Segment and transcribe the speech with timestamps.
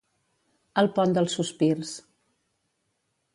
[0.81, 1.93] El pont dels sospirs.